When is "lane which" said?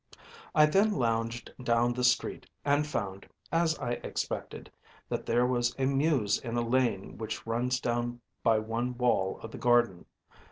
6.67-7.45